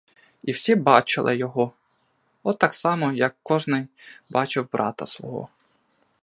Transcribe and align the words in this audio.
І 0.43 0.51
всі 0.51 0.75
бачили 0.75 1.37
його— 1.37 1.71
от 2.43 2.57
так 2.57 2.73
само, 2.73 3.11
як 3.11 3.35
кожний 3.43 3.87
бачив 4.29 4.69
брата 4.71 5.05
свого. 5.05 5.49